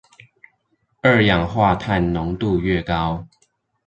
[1.03, 3.27] 二氧化碳濃度愈高